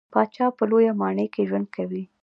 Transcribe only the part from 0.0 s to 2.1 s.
پاچا په لويه ماڼۍ کې ژوند کوي.